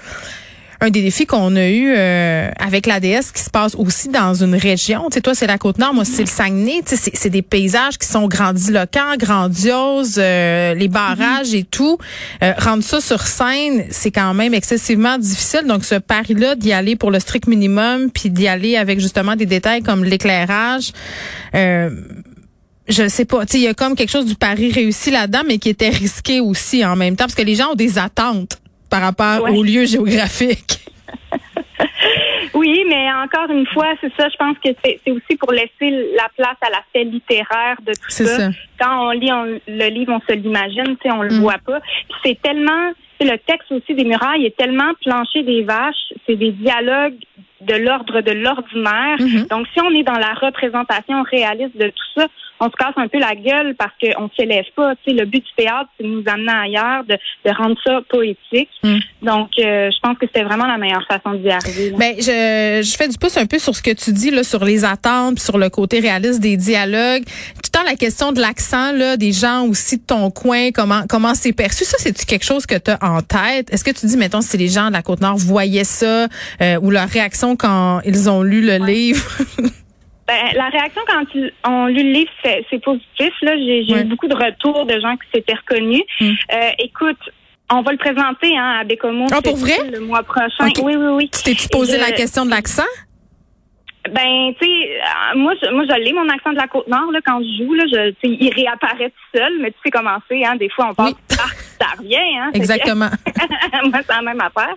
un 0.81 0.89
des 0.89 1.01
défis 1.01 1.25
qu'on 1.25 1.55
a 1.55 1.67
eu 1.67 1.93
euh, 1.95 2.49
avec 2.59 2.85
l'ADS 2.85 3.31
qui 3.33 3.41
se 3.41 3.49
passe 3.49 3.75
aussi 3.75 4.09
dans 4.09 4.33
une 4.33 4.55
région. 4.55 5.09
Tu 5.09 5.15
sais, 5.15 5.21
toi, 5.21 5.33
c'est 5.33 5.47
la 5.47 5.57
Côte-Nord, 5.57 5.93
moi, 5.93 6.05
c'est 6.05 6.21
le 6.21 6.27
Saguenay. 6.27 6.81
Tu 6.85 6.95
sais, 6.95 7.11
c'est 7.13 7.29
des 7.29 7.41
paysages 7.41 7.97
qui 7.97 8.07
sont 8.07 8.27
grandiloquents, 8.27 9.15
grandioses, 9.17 10.17
euh, 10.17 10.73
les 10.73 10.87
barrages 10.87 11.53
et 11.53 11.63
tout. 11.63 11.97
Euh, 12.43 12.53
rendre 12.57 12.83
ça 12.83 13.01
sur 13.01 13.21
scène, 13.21 13.85
c'est 13.89 14.11
quand 14.11 14.33
même 14.33 14.53
excessivement 14.53 15.17
difficile. 15.17 15.63
Donc, 15.67 15.85
ce 15.85 15.95
pari-là 15.95 16.55
d'y 16.55 16.73
aller 16.73 16.95
pour 16.95 17.11
le 17.11 17.19
strict 17.19 17.47
minimum, 17.47 18.11
puis 18.11 18.29
d'y 18.29 18.47
aller 18.47 18.77
avec 18.77 18.99
justement 18.99 19.35
des 19.35 19.45
détails 19.45 19.81
comme 19.81 20.03
l'éclairage. 20.03 20.91
Je 22.87 23.07
sais 23.07 23.25
pas, 23.25 23.43
il 23.53 23.61
y 23.61 23.67
a 23.67 23.73
comme 23.73 23.95
quelque 23.95 24.11
chose 24.11 24.25
du 24.25 24.35
pari 24.35 24.71
réussi 24.71 25.09
là-dedans, 25.09 25.41
mais 25.47 25.57
qui 25.57 25.69
était 25.69 25.89
risqué 25.89 26.39
aussi 26.39 26.85
en 26.85 26.95
même 26.95 27.15
temps, 27.15 27.25
parce 27.25 27.35
que 27.35 27.41
les 27.41 27.55
gens 27.55 27.71
ont 27.71 27.75
des 27.75 27.97
attentes 27.97 28.59
par 28.89 29.01
rapport 29.01 29.49
au 29.49 29.63
lieu 29.63 29.85
géographique. 29.85 30.79
oui, 32.53 32.85
mais 32.87 33.11
encore 33.13 33.49
une 33.49 33.65
fois, 33.67 33.87
c'est 34.01 34.11
ça, 34.15 34.29
je 34.29 34.37
pense 34.37 34.57
que 34.63 34.69
c'est 34.83 35.11
aussi 35.11 35.35
pour 35.37 35.51
laisser 35.51 36.13
la 36.15 36.29
place 36.37 36.57
à 36.61 36.69
l'aspect 36.69 37.05
littéraire 37.05 37.77
de 37.85 37.93
tout 37.93 38.09
ça. 38.09 38.49
Quand 38.79 39.07
on 39.07 39.11
lit 39.11 39.31
le 39.67 39.89
livre, 39.89 40.13
on 40.13 40.31
se 40.31 40.37
l'imagine, 40.37 40.95
on 41.05 41.23
le 41.23 41.35
mm. 41.35 41.39
voit 41.39 41.59
pas. 41.65 41.79
C'est 42.23 42.39
tellement, 42.41 42.91
le 43.19 43.35
texte 43.37 43.71
aussi 43.71 43.95
des 43.95 44.05
murailles 44.05 44.45
est 44.45 44.55
tellement 44.55 44.93
planché 45.03 45.41
des 45.41 45.63
vaches, 45.63 46.13
c'est 46.27 46.35
des 46.35 46.51
dialogues 46.51 47.17
de 47.67 47.75
l'ordre 47.75 48.21
de 48.21 48.31
l'ordinaire. 48.31 49.17
Mm-hmm. 49.17 49.49
Donc, 49.49 49.67
si 49.73 49.81
on 49.81 49.91
est 49.91 50.03
dans 50.03 50.17
la 50.17 50.33
représentation 50.33 51.23
réaliste 51.23 51.77
de 51.77 51.87
tout 51.87 52.19
ça, 52.19 52.27
on 52.59 52.67
se 52.67 52.75
casse 52.77 52.93
un 52.95 53.07
peu 53.07 53.19
la 53.19 53.35
gueule 53.35 53.75
parce 53.75 53.91
qu'on 54.01 54.23
ne 54.23 54.29
s'élève 54.37 54.65
pas. 54.75 54.95
Tu 55.03 55.11
sais, 55.11 55.17
le 55.17 55.25
but 55.25 55.43
du 55.43 55.51
théâtre, 55.57 55.89
c'est 55.97 56.05
de 56.05 56.09
nous 56.09 56.23
amener 56.25 56.53
ailleurs, 56.53 57.03
de, 57.03 57.17
de 57.45 57.55
rendre 57.55 57.75
ça 57.85 57.99
poétique. 58.09 58.69
Hmm. 58.81 58.99
Donc, 59.21 59.49
euh, 59.59 59.91
je 59.91 59.99
pense 60.01 60.17
que 60.17 60.25
c'est 60.33 60.43
vraiment 60.43 60.65
la 60.65 60.77
meilleure 60.77 61.05
façon 61.05 61.33
d'y 61.33 61.49
arriver. 61.49 61.91
Ben, 61.97 62.15
je, 62.17 62.81
je 62.81 62.95
fais 62.97 63.09
du 63.09 63.17
pouce 63.17 63.37
un 63.37 63.45
peu 63.45 63.59
sur 63.59 63.75
ce 63.75 63.81
que 63.81 63.91
tu 63.91 64.13
dis 64.13 64.31
là, 64.31 64.43
sur 64.43 64.63
les 64.63 64.85
attentes, 64.85 65.39
sur 65.39 65.57
le 65.57 65.69
côté 65.69 65.99
réaliste 65.99 66.39
des 66.39 66.55
dialogues. 66.55 67.23
Tout 67.61 67.79
le 67.81 67.85
la 67.85 67.95
question 67.95 68.31
de 68.31 68.41
l'accent 68.41 68.91
là, 68.93 69.17
des 69.17 69.31
gens 69.31 69.65
aussi 69.67 69.97
de 69.97 70.03
ton 70.03 70.31
coin, 70.31 70.71
comment 70.71 71.03
comment 71.09 71.33
c'est 71.33 71.53
perçu? 71.53 71.83
Ça, 71.83 71.97
c'est 71.99 72.25
quelque 72.25 72.45
chose 72.45 72.65
que 72.65 72.75
tu 72.75 72.91
as 72.91 72.97
en 73.01 73.21
tête? 73.21 73.71
Est-ce 73.71 73.83
que 73.83 73.91
tu 73.91 74.05
dis, 74.05 74.17
mettons, 74.17 74.41
si 74.41 74.57
les 74.57 74.67
gens 74.67 74.87
de 74.87 74.93
la 74.93 75.01
Côte 75.01 75.21
Nord 75.21 75.37
voyaient 75.37 75.83
ça 75.83 76.27
euh, 76.61 76.79
ou 76.81 76.89
leur 76.89 77.07
réaction 77.07 77.54
quand 77.55 78.01
ils 78.05 78.29
ont 78.29 78.43
lu 78.43 78.61
le 78.61 78.77
livre? 78.77 79.23
Ben, 80.27 80.55
la 80.55 80.69
réaction 80.69 81.03
quand 81.07 81.23
ils 81.35 81.53
ont 81.67 81.85
lu 81.85 82.01
le 82.01 82.11
livre, 82.11 82.31
c'est 82.43 82.83
positif. 82.83 83.31
Là, 83.43 83.55
j'ai 83.57 84.01
eu 84.01 84.03
beaucoup 84.05 84.27
de 84.27 84.33
retours 84.33 84.87
de 84.87 84.99
gens 84.99 85.15
qui 85.17 85.27
s'étaient 85.31 85.53
reconnus. 85.53 86.01
Mm. 86.19 86.25
Euh, 86.25 86.69
écoute, 86.79 87.19
on 87.71 87.81
va 87.81 87.91
le 87.91 87.97
présenter 87.99 88.57
hein, 88.57 88.79
à 88.81 88.83
Bécomo 88.83 89.27
ah, 89.31 89.41
pour 89.43 89.55
vrai? 89.55 89.77
le 89.91 89.99
mois 89.99 90.23
prochain. 90.23 90.67
Oui, 90.81 90.95
oui, 90.97 91.07
oui. 91.13 91.29
Tu 91.29 91.43
t'es-tu 91.43 91.67
posé 91.67 91.99
la 91.99 92.11
question 92.11 92.43
de 92.43 92.49
l'accent? 92.49 92.83
Ben, 94.11 94.53
tu 94.59 94.65
sais, 94.65 94.71
euh, 94.71 95.37
moi, 95.37 95.53
je, 95.61 95.71
moi, 95.71 95.83
je 95.89 95.99
l'ai, 95.99 96.13
mon 96.13 96.29
accent 96.29 96.51
de 96.51 96.57
la 96.57 96.67
Côte-Nord, 96.67 97.11
là, 97.11 97.19
quand 97.25 97.39
je 97.41 97.63
joue, 97.63 97.73
là, 97.73 97.83
je, 97.91 98.13
il 98.23 98.53
réapparaît 98.53 99.09
tout 99.09 99.37
seul, 99.37 99.53
mais 99.61 99.71
tu 99.71 99.77
sais 99.83 99.91
comment 99.91 100.17
c'est, 100.29 100.43
hein, 100.45 100.55
des 100.57 100.69
fois, 100.69 100.91
on 100.97 101.03
Oui. 101.05 101.15
Ah, 101.39 101.49
ça 101.79 101.87
revient, 101.97 102.37
hein. 102.37 102.51
Exactement. 102.53 103.09
moi, 103.85 103.99
c'est 104.07 104.13
la 104.15 104.21
même 104.21 104.41
affaire. 104.41 104.75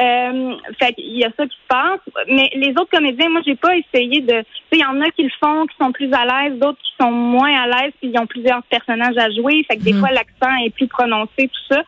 Euh, 0.00 0.54
fait 0.80 0.92
qu'il 0.94 1.16
y 1.18 1.24
a 1.24 1.30
ça 1.36 1.44
qui 1.46 1.56
se 1.56 1.66
passe. 1.68 2.00
Mais 2.28 2.50
les 2.54 2.70
autres 2.70 2.90
comédiens, 2.90 3.28
moi, 3.30 3.40
j'ai 3.46 3.54
pas 3.56 3.74
essayé 3.76 4.20
de. 4.20 4.40
Tu 4.40 4.44
sais, 4.70 4.72
il 4.72 4.80
y 4.80 4.84
en 4.84 5.00
a 5.00 5.10
qui 5.10 5.22
le 5.24 5.30
font, 5.42 5.66
qui 5.66 5.76
sont 5.80 5.92
plus 5.92 6.12
à 6.12 6.24
l'aise, 6.24 6.58
d'autres 6.58 6.78
qui 6.78 6.92
sont 7.00 7.10
moins 7.10 7.54
à 7.62 7.66
l'aise, 7.66 7.92
puis 8.00 8.10
ils 8.12 8.18
ont 8.18 8.26
plusieurs 8.26 8.62
personnages 8.64 9.16
à 9.16 9.30
jouer. 9.30 9.64
Fait 9.70 9.76
que 9.76 9.82
des 9.82 9.92
Mhm. 9.92 10.00
fois, 10.00 10.10
l'accent 10.10 10.54
est 10.64 10.70
plus 10.70 10.86
prononcé, 10.88 11.48
tout 11.48 11.74
ça. 11.74 11.82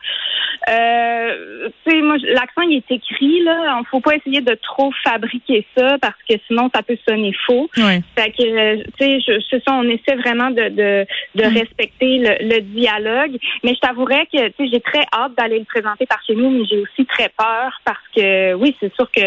Euh, 0.69 1.69
tu 1.85 1.91
sais, 1.91 2.01
moi, 2.01 2.17
l'accent, 2.21 2.61
il 2.61 2.77
est 2.77 2.91
écrit, 2.91 3.43
là. 3.43 3.79
Il 3.81 3.85
faut 3.89 3.99
pas 3.99 4.15
essayer 4.15 4.41
de 4.41 4.55
trop 4.61 4.91
fabriquer 5.03 5.65
ça 5.75 5.97
parce 5.99 6.15
que 6.29 6.35
sinon, 6.47 6.69
ça 6.73 6.83
peut 6.83 6.97
sonner 7.07 7.33
faux. 7.45 7.69
Oui. 7.77 8.01
Fait 8.17 8.31
que, 8.31 8.43
euh, 8.43 8.83
tu 8.99 9.21
sais, 9.21 9.39
c'est 9.49 9.63
ça, 9.63 9.73
on 9.73 9.83
essaie 9.89 10.15
vraiment 10.15 10.49
de, 10.51 10.69
de, 10.69 11.05
de 11.35 11.45
Mm. 11.49 11.57
respecter 11.57 12.17
le, 12.19 12.55
le 12.55 12.61
dialogue. 12.61 13.37
Mais 13.63 13.73
je 13.73 13.79
t'avouerais 13.91 14.25
que, 14.31 14.47
tu 14.49 14.53
sais, 14.57 14.69
j'ai 14.71 14.81
très 14.81 15.05
hâte 15.13 15.33
d'aller 15.37 15.59
le 15.59 15.65
présenter 15.65 16.05
par 16.05 16.19
chez 16.25 16.35
nous, 16.35 16.49
mais 16.49 16.65
j'ai 16.65 16.79
aussi 16.79 17.05
très 17.05 17.29
peur 17.29 17.71
parce 17.85 17.99
que, 18.15 18.53
oui, 18.55 18.75
c'est 18.79 18.93
sûr 18.95 19.09
que 19.11 19.21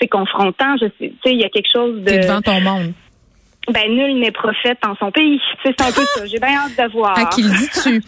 c'est 0.00 0.08
confrontant. 0.08 0.76
Je 0.80 0.86
sais, 0.86 1.10
tu 1.10 1.18
sais, 1.24 1.32
il 1.32 1.40
y 1.40 1.44
a 1.44 1.48
quelque 1.48 1.70
chose 1.72 2.02
de, 2.02 2.22
devant 2.22 2.40
ton 2.40 2.60
monde. 2.60 2.92
Ben, 3.72 3.88
nul 3.90 4.20
n'est 4.20 4.30
prophète 4.32 4.78
en 4.86 4.94
son 4.96 5.10
pays. 5.10 5.40
C'est 5.64 5.80
un 5.80 5.90
peu 5.92 6.04
ça. 6.14 6.26
J'ai 6.26 6.38
bien 6.38 6.48
hâte 6.56 6.76
de 6.86 6.92
voir. 6.92 7.18
À 7.18 7.24
qui 7.26 7.42
le 7.42 7.50
dis-tu? 7.50 8.02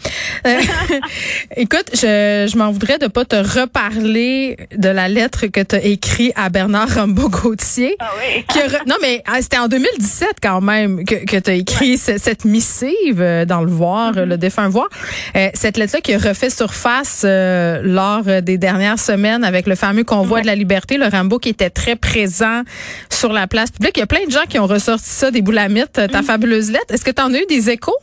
Euh, 0.45 0.59
écoute, 1.55 1.89
je, 1.93 2.47
je 2.51 2.57
m'en 2.57 2.71
voudrais 2.71 2.97
de 2.99 3.07
pas 3.07 3.25
te 3.25 3.35
reparler 3.35 4.57
de 4.75 4.89
la 4.89 5.07
lettre 5.07 5.47
que 5.47 5.61
tu 5.61 5.75
as 5.75 5.83
écrite 5.83 6.33
à 6.35 6.49
Bernard 6.49 6.89
Rambaud-Gauthier. 6.89 7.95
Ah 7.99 8.09
oui. 8.17 8.43
qui 8.47 8.59
a 8.59 8.67
re- 8.67 8.87
non, 8.87 8.95
mais 9.01 9.23
ah, 9.25 9.41
c'était 9.41 9.57
en 9.57 9.67
2017 9.67 10.29
quand 10.41 10.61
même 10.61 11.03
que, 11.05 11.25
que 11.25 11.37
tu 11.37 11.49
as 11.51 11.53
écrit 11.55 11.97
ce- 11.97 12.17
cette 12.17 12.45
missive 12.45 13.21
euh, 13.21 13.45
dans 13.45 13.61
le 13.61 13.71
voir, 13.71 13.87
Mm-hmm. 14.13 14.23
le 14.23 14.37
défunt 14.37 14.69
voir. 14.69 14.87
Euh, 15.35 15.49
cette 15.53 15.77
lettre-là 15.77 16.01
qui 16.01 16.13
a 16.13 16.17
refait 16.17 16.49
surface 16.49 17.23
euh, 17.25 17.81
lors 17.83 18.23
des 18.41 18.57
dernières 18.57 18.99
semaines 18.99 19.43
avec 19.43 19.65
le 19.67 19.75
fameux 19.75 20.03
convoi 20.03 20.41
de 20.41 20.45
la 20.47 20.55
liberté, 20.55 20.97
le 20.97 21.07
Rambo 21.07 21.39
qui 21.39 21.49
était 21.49 21.69
très 21.69 21.95
présent 21.95 22.61
sur 23.09 23.33
la 23.33 23.47
place 23.47 23.71
publique. 23.71 23.97
Il 23.97 24.01
y 24.01 24.03
a 24.03 24.07
plein 24.07 24.25
de 24.25 24.31
gens 24.31 24.45
qui 24.47 24.59
ont 24.59 24.67
ressorti 24.67 25.09
ça 25.09 25.31
des 25.31 25.41
boulamites, 25.47 25.97
Mm-hmm. 25.97 26.11
ta 26.11 26.21
fabuleuse 26.23 26.71
lettre. 26.71 26.93
Est-ce 26.93 27.05
que 27.05 27.11
tu 27.11 27.21
en 27.21 27.33
as 27.33 27.39
eu 27.39 27.45
des 27.47 27.69
échos? 27.69 27.97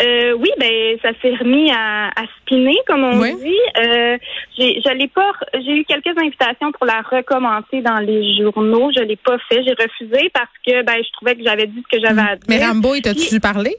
Euh, 0.00 0.32
oui, 0.42 0.50
ben 0.58 0.98
ça 1.02 1.10
s'est 1.20 1.34
remis 1.36 1.70
à, 1.70 2.08
à 2.08 2.24
spinner, 2.40 2.76
comme 2.88 3.04
on 3.04 3.20
Oui. 3.20 3.34
dit. 3.36 3.64
Euh, 3.84 4.16
j'ai, 4.58 5.08
pas, 5.14 5.32
eu 5.54 5.84
quelques 5.84 6.16
invitations 6.18 6.72
pour 6.72 6.86
la 6.86 7.02
recommencer 7.02 7.82
dans 7.82 7.98
les 8.00 8.36
journaux. 8.42 8.90
Je 8.96 9.02
l'ai 9.02 9.16
pas 9.16 9.36
fait, 9.48 9.62
j'ai 9.62 9.74
refusé 9.84 10.30
parce 10.32 10.50
que 10.66 10.82
ben 10.82 10.96
je 11.06 11.12
trouvais 11.12 11.36
que 11.36 11.44
j'avais 11.44 11.66
dit 11.66 11.82
ce 11.84 11.96
que 11.96 12.02
j'avais 12.04 12.20
à 12.20 12.36
dire. 12.36 12.46
Mais 12.48 12.64
Rambo, 12.64 12.94
il 12.94 13.02
t'a-tu 13.02 13.38
parlé? 13.38 13.76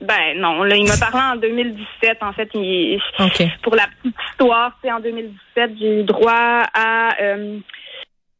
Ben 0.00 0.38
non, 0.38 0.62
là 0.62 0.76
il 0.76 0.86
m'a 0.86 0.98
parlé 0.98 1.20
en 1.32 1.36
2017. 1.40 2.18
En 2.20 2.32
fait, 2.34 2.48
il, 2.54 3.00
pour 3.62 3.74
la 3.74 3.86
petite 4.02 4.16
histoire, 4.30 4.78
c'est 4.82 4.92
en 4.92 5.00
2017, 5.00 5.70
j'ai 5.80 6.00
eu 6.00 6.02
droit 6.04 6.62
à 6.74 7.14
euh, 7.22 7.58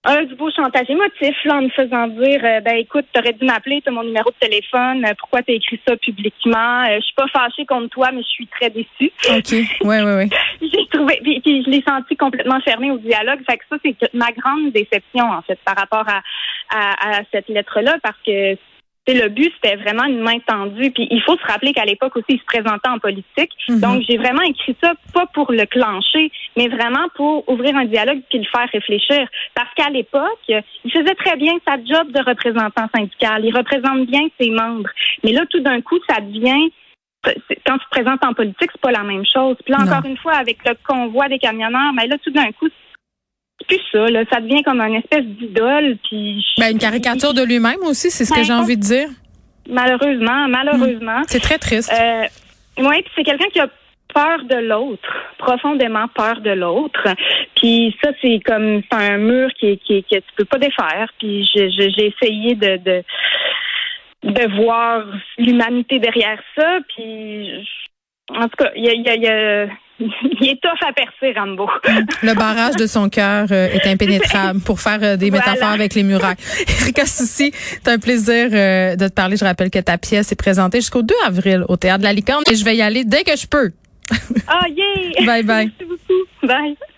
un 0.05 0.23
du 0.25 0.35
beau 0.35 0.51
chantage 0.51 0.91
émotif 0.91 1.35
là, 1.45 1.57
en 1.57 1.63
me 1.63 1.69
faisant 1.71 2.09
dire 2.09 2.41
euh, 2.45 2.61
ben 2.61 2.77
écoute, 2.77 3.07
t'aurais 3.13 3.33
dû 3.33 3.45
m'appeler, 3.45 3.81
t'as 3.85 3.91
mon 3.91 4.05
numéro 4.05 4.31
de 4.31 4.37
téléphone, 4.47 5.05
euh, 5.05 5.15
pourquoi 5.19 5.43
t'as 5.43 5.55
écrit 5.55 5.81
ça 5.87 5.97
publiquement? 5.97 6.85
Euh, 6.85 6.97
je 6.97 7.05
suis 7.05 7.15
pas 7.15 7.29
fâchée 7.29 7.65
contre 7.65 7.89
toi, 7.89 8.11
mais 8.13 8.23
je 8.23 8.29
suis 8.29 8.47
très 8.47 8.71
déçue. 8.71 9.13
OK. 9.31 9.53
Oui, 9.53 9.67
oui, 9.83 10.13
oui. 10.19 10.31
J'ai 10.61 10.87
trouvé 10.93 11.19
puis, 11.23 11.41
puis 11.41 11.65
je 11.65 11.71
l'ai 11.71 11.83
senti 11.87 12.17
complètement 12.17 12.61
fermé 12.61 12.91
au 12.91 12.99
dialogue. 12.99 13.41
Fait 13.49 13.57
que 13.57 13.65
ça, 13.71 13.77
c'est 13.85 13.97
ma 14.15 14.31
grande 14.33 14.73
déception, 14.73 15.31
en 15.31 15.43
fait, 15.43 15.59
par 15.65 15.77
rapport 15.77 16.07
à, 16.09 16.21
à, 16.71 17.19
à 17.19 17.21
cette 17.33 17.49
lettre-là, 17.49 17.97
parce 18.03 18.19
que 18.27 18.57
tu 19.07 19.13
sais, 19.13 19.23
le 19.23 19.29
but, 19.29 19.53
c'était 19.55 19.77
vraiment 19.77 20.05
une 20.05 20.21
main 20.21 20.39
tendue. 20.47 20.91
Puis 20.91 21.07
il 21.11 21.21
faut 21.23 21.37
se 21.37 21.45
rappeler 21.47 21.73
qu'à 21.73 21.85
l'époque 21.85 22.17
aussi, 22.17 22.27
il 22.31 22.39
se 22.39 22.45
présentait 22.45 22.89
en 22.89 22.99
politique. 22.99 23.51
Mhm. 23.69 23.81
Donc, 23.81 24.03
j'ai 24.09 24.17
vraiment 24.17 24.43
écrit 24.43 24.77
ça, 24.83 24.95
pas 25.13 25.27
pour 25.27 25.53
le 25.53 25.67
clencher, 25.67 26.31
mais 26.57 26.69
vraiment 26.69 27.07
pour 27.15 27.49
ouvrir 27.49 27.77
un 27.77 27.85
dialogue 27.85 28.23
puis 28.31 28.39
le 28.39 28.45
faire 28.45 28.69
réfléchir. 28.73 29.29
Parce 29.55 29.73
qu'à 29.77 29.91
l'époque, 29.91 30.41
il 30.49 30.91
faisait 30.93 31.15
très 31.17 31.37
bien 31.37 31.53
sa 31.67 31.77
job 31.77 32.13
de 32.13 32.21
représentant 32.25 32.89
syndical. 32.95 33.45
Il 33.45 33.57
représente 33.57 34.07
bien 34.07 34.23
ses 34.41 34.51
membres. 34.51 34.91
Mais 35.23 35.33
là, 35.33 35.45
tout 35.51 35.61
d'un 35.61 35.81
coup, 35.81 35.99
ça 36.09 36.21
devient 36.21 36.71
quand 37.67 37.79
tu 37.79 37.85
te 37.87 37.91
présentes 37.91 38.25
en 38.25 38.35
politique, 38.35 38.71
c'est 38.73 38.81
pas 38.81 38.93
la 38.93 39.03
même 39.03 39.25
chose. 39.25 39.57
Puis 39.65 39.73
là, 39.73 39.79
Non. 39.79 39.91
encore 39.91 40.05
une 40.05 40.17
fois, 40.19 40.35
avec 40.35 40.59
le 40.67 40.75
convoi 40.87 41.29
des 41.29 41.39
camionneurs, 41.39 41.93
mais 41.95 42.07
là, 42.07 42.17
tout 42.23 42.31
d'un 42.31 42.53
coup, 42.53 42.69
plus 43.67 43.81
ça. 43.93 44.07
Là. 44.07 44.23
Ça 44.33 44.41
devient 44.41 44.63
comme 44.63 44.81
une 44.81 44.97
espèce 44.97 45.25
d'idole. 45.25 45.97
Puis 46.09 46.45
Ben, 46.59 46.73
une 46.73 46.79
caricature 46.79 47.35
de 47.35 47.43
lui-même 47.43 47.81
aussi, 47.83 48.11
c'est 48.11 48.25
ce 48.25 48.31
que 48.31 48.37
Ben, 48.39 48.45
j'ai 48.45 48.53
envie 48.53 48.77
de 48.77 48.83
dire. 48.83 49.09
Malheureusement, 49.69 50.47
malheureusement. 50.49 51.23
C'est 51.27 51.41
très 51.41 51.59
triste. 51.59 51.93
Euh, 51.93 52.25
oui, 52.79 53.03
puis 53.03 53.13
c'est 53.17 53.25
quelqu'un 53.25 53.49
qui 53.53 53.61
a 53.61 53.69
peur 54.15 54.45
de 54.45 54.57
l'autre, 54.57 55.09
profondément 55.39 56.07
peur 56.09 56.41
de 56.41 56.51
l'autre. 56.51 57.03
Puis 57.57 57.97
ça, 58.03 58.11
c'est 58.21 58.41
comme 58.45 58.83
c'est 58.91 58.97
un 58.99 59.17
mur 59.19 59.49
qui, 59.59 59.79
qui, 59.79 60.03
que 60.05 60.17
tu 60.17 60.23
peux 60.37 60.45
pas 60.45 60.59
défaire. 60.59 61.09
Puis 61.19 61.49
j'ai 61.55 62.07
essayé 62.07 62.55
de, 62.55 62.77
de 62.77 63.03
de 64.25 64.57
voir 64.63 65.05
l'humanité 65.39 65.99
derrière 65.99 66.41
ça. 66.57 66.79
Puis 66.95 67.51
en 68.31 68.45
tout 68.49 68.57
cas, 68.57 68.71
il 68.77 68.85
y 68.85 68.89
a, 69.09 69.15
y 69.17 69.27
a- 69.29 69.69
il 70.01 70.49
est 70.49 70.61
tough 70.61 70.87
à 70.89 70.93
percer, 70.93 71.39
Rambo. 71.39 71.69
Le 72.23 72.35
barrage 72.35 72.77
de 72.77 72.87
son 72.87 73.09
cœur 73.09 73.47
euh, 73.51 73.69
est 73.69 73.87
impénétrable 73.87 74.61
pour 74.61 74.81
faire 74.81 74.99
euh, 75.03 75.17
des 75.17 75.31
Voilà. 75.31 75.47
métaphores 75.53 75.71
avec 75.73 75.95
les 75.95 76.03
murailles. 76.03 76.37
Erika 76.83 77.07
Soucy, 77.07 77.53
c'est 77.55 77.89
un 77.89 77.99
plaisir 77.99 78.49
euh, 78.53 78.97
de 78.97 79.09
te 79.09 79.13
parler. 79.13 79.37
Je 79.37 79.45
rappelle 79.45 79.71
que 79.71 79.79
ta 79.79 79.97
pièce 79.99 80.33
est 80.33 80.37
présentée 80.37 80.79
jusqu'au 80.81 81.03
2 81.03 81.15
avril 81.25 81.65
au 81.69 81.77
Théâtre 81.77 82.01
de 82.01 82.05
la 82.05 82.13
Licorne 82.13 82.43
et 82.51 82.55
je 82.57 82.65
vais 82.65 82.77
y 82.77 82.83
aller 82.83 83.05
dès 83.05 83.23
que 83.25 83.37
je 83.37 83.47
peux. 83.47 83.71
Ah, 84.49 84.67
yeah! 84.69 85.25
Bye 85.27 85.43
bye. 85.45 85.73
Merci 85.79 85.85
beaucoup. 85.89 86.47
Bye. 86.47 86.77